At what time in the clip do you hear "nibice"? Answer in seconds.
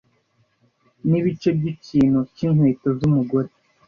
1.09-1.49